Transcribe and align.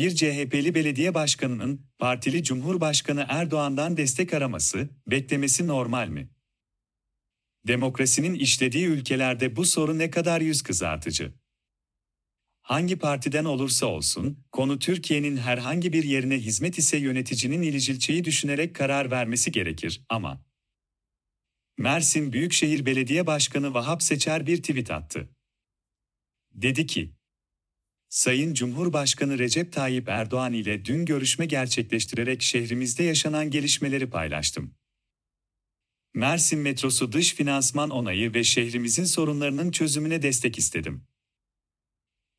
Bir 0.00 0.14
CHP'li 0.14 0.74
belediye 0.74 1.14
başkanının 1.14 1.86
partili 1.98 2.42
Cumhurbaşkanı 2.42 3.26
Erdoğan'dan 3.28 3.96
destek 3.96 4.34
araması, 4.34 4.88
beklemesi 5.06 5.66
normal 5.66 6.08
mi? 6.08 6.30
Demokrasinin 7.66 8.34
işlediği 8.34 8.86
ülkelerde 8.86 9.56
bu 9.56 9.64
soru 9.64 9.98
ne 9.98 10.10
kadar 10.10 10.40
yüz 10.40 10.62
kızartıcı. 10.62 11.32
Hangi 12.62 12.96
partiden 12.96 13.44
olursa 13.44 13.86
olsun, 13.86 14.44
konu 14.52 14.78
Türkiye'nin 14.78 15.36
herhangi 15.36 15.92
bir 15.92 16.04
yerine 16.04 16.38
hizmet 16.38 16.78
ise 16.78 16.96
yöneticinin 16.96 17.62
ilicilçeyi 17.62 18.24
düşünerek 18.24 18.74
karar 18.74 19.10
vermesi 19.10 19.52
gerekir 19.52 20.04
ama 20.08 20.44
Mersin 21.78 22.32
Büyükşehir 22.32 22.86
Belediye 22.86 23.26
Başkanı 23.26 23.74
Vahap 23.74 24.02
Seçer 24.02 24.46
bir 24.46 24.56
tweet 24.56 24.90
attı. 24.90 25.28
Dedi 26.54 26.86
ki, 26.86 27.19
Sayın 28.10 28.54
Cumhurbaşkanı 28.54 29.38
Recep 29.38 29.72
Tayyip 29.72 30.08
Erdoğan 30.08 30.52
ile 30.52 30.84
dün 30.84 31.04
görüşme 31.04 31.46
gerçekleştirerek 31.46 32.42
şehrimizde 32.42 33.02
yaşanan 33.02 33.50
gelişmeleri 33.50 34.10
paylaştım. 34.10 34.74
Mersin 36.14 36.58
metrosu 36.58 37.12
dış 37.12 37.34
finansman 37.34 37.90
onayı 37.90 38.34
ve 38.34 38.44
şehrimizin 38.44 39.04
sorunlarının 39.04 39.70
çözümüne 39.70 40.22
destek 40.22 40.58
istedim. 40.58 41.06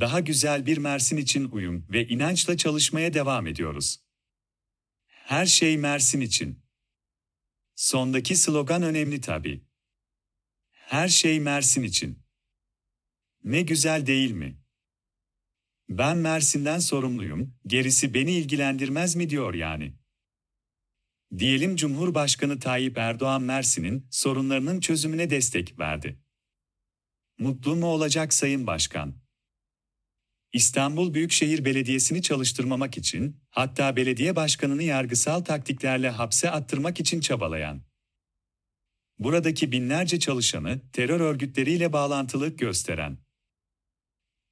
Daha 0.00 0.20
güzel 0.20 0.66
bir 0.66 0.78
Mersin 0.78 1.16
için 1.16 1.48
uyum 1.50 1.86
ve 1.90 2.08
inançla 2.08 2.56
çalışmaya 2.56 3.14
devam 3.14 3.46
ediyoruz. 3.46 4.00
Her 5.06 5.46
şey 5.46 5.76
Mersin 5.76 6.20
için. 6.20 6.62
Sondaki 7.74 8.36
slogan 8.36 8.82
önemli 8.82 9.20
tabii. 9.20 9.64
Her 10.70 11.08
şey 11.08 11.40
Mersin 11.40 11.82
için. 11.82 12.18
Ne 13.44 13.62
güzel 13.62 14.06
değil 14.06 14.30
mi? 14.30 14.63
Ben 15.88 16.16
Mersin'den 16.16 16.78
sorumluyum, 16.78 17.54
gerisi 17.66 18.14
beni 18.14 18.32
ilgilendirmez 18.32 19.16
mi 19.16 19.30
diyor 19.30 19.54
yani. 19.54 19.94
Diyelim 21.38 21.76
Cumhurbaşkanı 21.76 22.58
Tayyip 22.60 22.98
Erdoğan 22.98 23.42
Mersin'in 23.42 24.06
sorunlarının 24.10 24.80
çözümüne 24.80 25.30
destek 25.30 25.78
verdi. 25.78 26.18
Mutlu 27.38 27.76
mu 27.76 27.86
olacak 27.86 28.34
Sayın 28.34 28.66
Başkan? 28.66 29.14
İstanbul 30.52 31.14
Büyükşehir 31.14 31.64
Belediyesi'ni 31.64 32.22
çalıştırmamak 32.22 32.98
için, 32.98 33.40
hatta 33.50 33.96
belediye 33.96 34.36
başkanını 34.36 34.82
yargısal 34.82 35.40
taktiklerle 35.40 36.10
hapse 36.10 36.50
attırmak 36.50 37.00
için 37.00 37.20
çabalayan. 37.20 37.82
Buradaki 39.18 39.72
binlerce 39.72 40.18
çalışanı 40.18 40.80
terör 40.92 41.20
örgütleriyle 41.20 41.92
bağlantılık 41.92 42.58
gösteren. 42.58 43.23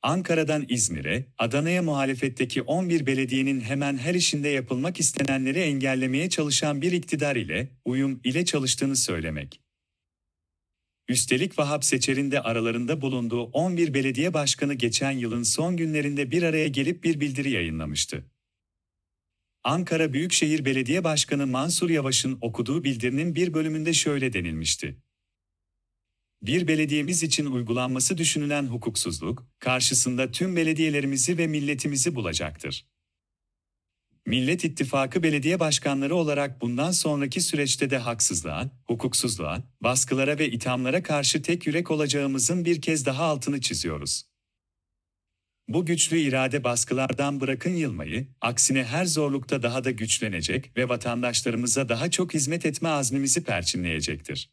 Ankara'dan 0.02 0.66
İzmir'e, 0.68 1.26
Adana'ya 1.38 1.82
muhalefetteki 1.82 2.62
11 2.62 3.06
belediyenin 3.06 3.60
hemen 3.60 3.98
her 3.98 4.14
işinde 4.14 4.48
yapılmak 4.48 5.00
istenenleri 5.00 5.58
engellemeye 5.58 6.30
çalışan 6.30 6.82
bir 6.82 6.92
iktidar 6.92 7.36
ile, 7.36 7.68
uyum 7.84 8.20
ile 8.24 8.44
çalıştığını 8.44 8.96
söylemek. 8.96 9.60
Üstelik 11.08 11.58
Vahap 11.58 11.84
Seçer'in 11.84 12.30
de 12.30 12.40
aralarında 12.40 13.00
bulunduğu 13.00 13.42
11 13.42 13.94
belediye 13.94 14.34
başkanı 14.34 14.74
geçen 14.74 15.10
yılın 15.10 15.42
son 15.42 15.76
günlerinde 15.76 16.30
bir 16.30 16.42
araya 16.42 16.68
gelip 16.68 17.04
bir 17.04 17.20
bildiri 17.20 17.50
yayınlamıştı. 17.50 18.24
Ankara 19.64 20.12
Büyükşehir 20.12 20.64
Belediye 20.64 21.04
Başkanı 21.04 21.46
Mansur 21.46 21.90
Yavaş'ın 21.90 22.38
okuduğu 22.40 22.84
bildirinin 22.84 23.34
bir 23.34 23.54
bölümünde 23.54 23.92
şöyle 23.92 24.32
denilmişti. 24.32 24.96
Bir 26.42 26.68
belediyemiz 26.68 27.22
için 27.22 27.46
uygulanması 27.46 28.18
düşünülen 28.18 28.66
hukuksuzluk, 28.66 29.46
karşısında 29.58 30.30
tüm 30.30 30.56
belediyelerimizi 30.56 31.38
ve 31.38 31.46
milletimizi 31.46 32.14
bulacaktır. 32.14 32.86
Millet 34.26 34.64
İttifakı 34.64 35.22
belediye 35.22 35.60
başkanları 35.60 36.14
olarak 36.14 36.60
bundan 36.60 36.90
sonraki 36.90 37.40
süreçte 37.40 37.90
de 37.90 37.98
haksızlığa, 37.98 38.70
hukuksuzluğa, 38.84 39.62
baskılara 39.80 40.38
ve 40.38 40.50
ithamlara 40.50 41.02
karşı 41.02 41.42
tek 41.42 41.66
yürek 41.66 41.90
olacağımızın 41.90 42.64
bir 42.64 42.82
kez 42.82 43.06
daha 43.06 43.24
altını 43.24 43.60
çiziyoruz. 43.60 44.24
Bu 45.68 45.86
güçlü 45.86 46.18
irade 46.18 46.64
baskılardan 46.64 47.40
bırakın 47.40 47.74
yılmayı, 47.74 48.28
aksine 48.40 48.84
her 48.84 49.04
zorlukta 49.04 49.62
daha 49.62 49.84
da 49.84 49.90
güçlenecek 49.90 50.76
ve 50.76 50.88
vatandaşlarımıza 50.88 51.88
daha 51.88 52.10
çok 52.10 52.34
hizmet 52.34 52.66
etme 52.66 52.88
azmimizi 52.88 53.44
perçinleyecektir. 53.44 54.50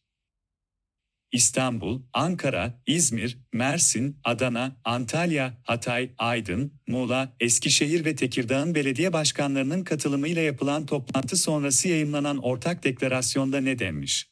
İstanbul, 1.32 2.02
Ankara, 2.14 2.82
İzmir, 2.88 3.38
Mersin, 3.54 4.20
Adana, 4.24 4.82
Antalya, 4.84 5.58
Hatay, 5.64 6.12
Aydın, 6.18 6.74
Muğla, 6.88 7.36
Eskişehir 7.40 8.06
ve 8.06 8.16
Tekirdağ'ın 8.16 8.76
belediye 8.76 9.14
başkanlarının 9.14 9.84
katılımıyla 9.84 10.42
yapılan 10.42 10.86
toplantı 10.86 11.38
sonrası 11.38 11.88
yayımlanan 11.88 12.38
ortak 12.38 12.84
deklarasyonda 12.84 13.62
ne 13.62 13.80
denmiş? 13.80 14.30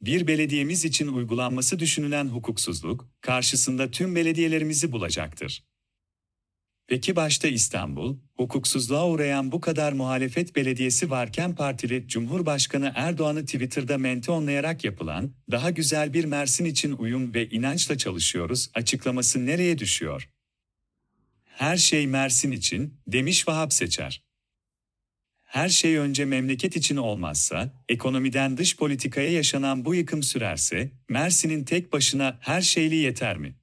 Bir 0.00 0.26
belediyemiz 0.26 0.84
için 0.84 1.08
uygulanması 1.08 1.78
düşünülen 1.78 2.28
hukuksuzluk, 2.28 3.08
karşısında 3.20 3.90
tüm 3.90 4.14
belediyelerimizi 4.14 4.92
bulacaktır. 4.92 5.69
Peki 6.90 7.16
başta 7.16 7.48
İstanbul, 7.48 8.16
hukuksuzluğa 8.36 9.08
uğrayan 9.08 9.52
bu 9.52 9.60
kadar 9.60 9.92
muhalefet 9.92 10.56
belediyesi 10.56 11.10
varken 11.10 11.54
partili 11.54 12.08
Cumhurbaşkanı 12.08 12.92
Erdoğan'ı 12.94 13.44
Twitter'da 13.44 13.98
mentonlayarak 13.98 14.84
yapılan, 14.84 15.32
daha 15.50 15.70
güzel 15.70 16.14
bir 16.14 16.24
Mersin 16.24 16.64
için 16.64 16.92
uyum 16.92 17.34
ve 17.34 17.48
inançla 17.50 17.98
çalışıyoruz 17.98 18.70
açıklaması 18.74 19.46
nereye 19.46 19.78
düşüyor? 19.78 20.28
Her 21.44 21.76
şey 21.76 22.06
Mersin 22.06 22.50
için, 22.50 22.94
demiş 23.06 23.48
Vahap 23.48 23.72
Seçer. 23.72 24.22
Her 25.42 25.68
şey 25.68 25.96
önce 25.96 26.24
memleket 26.24 26.76
için 26.76 26.96
olmazsa, 26.96 27.84
ekonomiden 27.88 28.56
dış 28.56 28.76
politikaya 28.76 29.32
yaşanan 29.32 29.84
bu 29.84 29.94
yıkım 29.94 30.22
sürerse, 30.22 30.90
Mersin'in 31.08 31.64
tek 31.64 31.92
başına 31.92 32.38
her 32.40 32.60
şeyli 32.60 32.94
yeter 32.94 33.36
mi? 33.36 33.59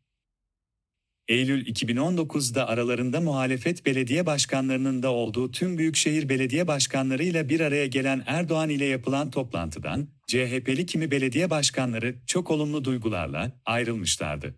Eylül 1.27 1.65
2019'da 1.65 2.67
aralarında 2.67 3.21
muhalefet 3.21 3.85
belediye 3.85 4.25
başkanlarının 4.25 5.03
da 5.03 5.11
olduğu 5.11 5.51
tüm 5.51 5.77
büyükşehir 5.77 6.29
belediye 6.29 6.67
başkanlarıyla 6.67 7.49
bir 7.49 7.59
araya 7.59 7.88
gelen 7.88 8.23
Erdoğan 8.25 8.69
ile 8.69 8.85
yapılan 8.85 9.31
toplantıdan, 9.31 10.07
CHP'li 10.27 10.85
kimi 10.85 11.11
belediye 11.11 11.49
başkanları 11.49 12.16
çok 12.27 12.51
olumlu 12.51 12.85
duygularla 12.85 13.51
ayrılmışlardı. 13.66 14.55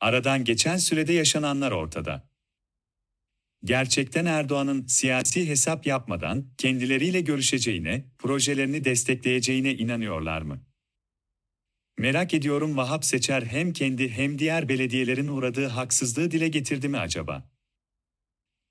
Aradan 0.00 0.44
geçen 0.44 0.76
sürede 0.76 1.12
yaşananlar 1.12 1.72
ortada. 1.72 2.30
Gerçekten 3.64 4.26
Erdoğan'ın 4.26 4.86
siyasi 4.86 5.48
hesap 5.48 5.86
yapmadan 5.86 6.46
kendileriyle 6.58 7.20
görüşeceğine, 7.20 8.04
projelerini 8.18 8.84
destekleyeceğine 8.84 9.74
inanıyorlar 9.74 10.42
mı? 10.42 10.69
Merak 12.00 12.34
ediyorum 12.34 12.76
Vahap 12.76 13.04
Seçer 13.04 13.42
hem 13.42 13.72
kendi 13.72 14.10
hem 14.10 14.38
diğer 14.38 14.68
belediyelerin 14.68 15.28
uğradığı 15.28 15.66
haksızlığı 15.66 16.30
dile 16.30 16.48
getirdi 16.48 16.88
mi 16.88 16.98
acaba? 16.98 17.50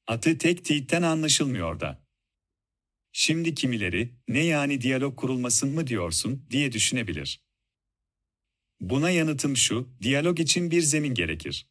Atı 0.08 0.38
tek 0.38 0.58
tweetten 0.58 1.02
anlaşılmıyor 1.02 1.80
da. 1.80 2.04
Şimdi 3.12 3.56
kimileri, 3.56 4.16
ne 4.28 4.44
yani 4.44 4.82
diyalog 4.82 5.20
kurulmasın 5.20 5.74
mı 5.74 5.88
diyorsun, 5.88 6.46
diye 6.50 6.72
düşünebilir. 6.72 7.42
Buna 8.80 9.10
yanıtım 9.10 9.58
şu, 9.58 9.90
diyalog 10.02 10.40
için 10.40 10.72
bir 10.72 10.82
zemin 10.82 11.14
gerekir. 11.14 11.70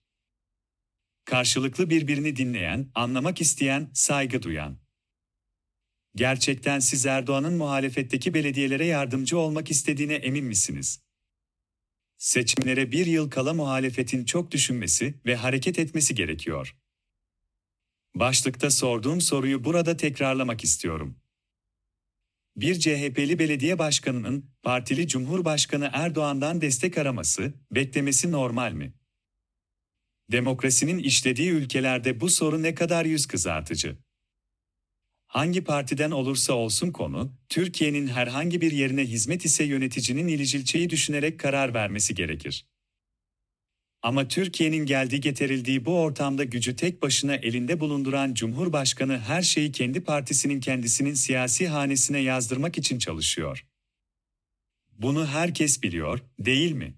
Karşılıklı 1.24 1.90
birbirini 1.90 2.36
dinleyen, 2.36 2.90
anlamak 2.94 3.40
isteyen, 3.40 3.90
saygı 3.94 4.42
duyan. 4.42 4.78
Gerçekten 6.14 6.78
siz 6.78 7.06
Erdoğan'ın 7.06 7.54
muhalefetteki 7.54 8.34
belediyelere 8.34 8.86
yardımcı 8.86 9.38
olmak 9.38 9.70
istediğine 9.70 10.14
emin 10.14 10.44
misiniz? 10.44 11.07
Seçimlere 12.18 12.92
bir 12.92 13.06
yıl 13.06 13.30
kala 13.30 13.54
muhalefetin 13.54 14.24
çok 14.24 14.50
düşünmesi 14.50 15.14
ve 15.26 15.36
hareket 15.36 15.78
etmesi 15.78 16.14
gerekiyor. 16.14 16.76
Başlıkta 18.14 18.70
sorduğum 18.70 19.20
soruyu 19.20 19.64
burada 19.64 19.96
tekrarlamak 19.96 20.64
istiyorum. 20.64 21.18
Bir 22.56 22.80
CHP'li 22.80 23.38
belediye 23.38 23.78
başkanının 23.78 24.50
partili 24.62 25.08
Cumhurbaşkanı 25.08 25.90
Erdoğan'dan 25.92 26.60
destek 26.60 26.98
araması, 26.98 27.54
beklemesi 27.70 28.32
normal 28.32 28.72
mi? 28.72 28.94
Demokrasinin 30.32 30.98
işlediği 30.98 31.50
ülkelerde 31.50 32.20
bu 32.20 32.30
soru 32.30 32.62
ne 32.62 32.74
kadar 32.74 33.04
yüz 33.04 33.26
kızartıcı? 33.26 33.98
Hangi 35.28 35.64
partiden 35.64 36.10
olursa 36.10 36.52
olsun 36.52 36.90
konu, 36.90 37.32
Türkiye'nin 37.48 38.06
herhangi 38.06 38.60
bir 38.60 38.72
yerine 38.72 39.02
hizmet 39.04 39.44
ise 39.44 39.64
yöneticinin 39.64 40.28
ilicilçeyi 40.28 40.90
düşünerek 40.90 41.40
karar 41.40 41.74
vermesi 41.74 42.14
gerekir. 42.14 42.66
Ama 44.02 44.28
Türkiye'nin 44.28 44.86
geldiği 44.86 45.20
getirildiği 45.20 45.84
bu 45.84 46.00
ortamda 46.00 46.44
gücü 46.44 46.76
tek 46.76 47.02
başına 47.02 47.34
elinde 47.34 47.80
bulunduran 47.80 48.34
Cumhurbaşkanı 48.34 49.18
her 49.18 49.42
şeyi 49.42 49.72
kendi 49.72 50.00
partisinin 50.00 50.60
kendisinin 50.60 51.14
siyasi 51.14 51.68
hanesine 51.68 52.18
yazdırmak 52.18 52.78
için 52.78 52.98
çalışıyor. 52.98 53.66
Bunu 54.98 55.26
herkes 55.26 55.82
biliyor, 55.82 56.20
değil 56.38 56.72
mi? 56.72 56.94